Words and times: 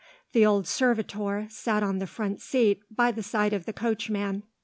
The 0.31 0.43
old 0.43 0.65
servitor 0.67 1.45
sat 1.51 1.83
on 1.83 1.99
the 1.99 2.07
front 2.07 2.41
seat, 2.41 2.81
by 2.89 3.11
the 3.11 3.21
side 3.21 3.53
of 3.53 3.67
the 3.67 3.73
coachman. 3.73 4.41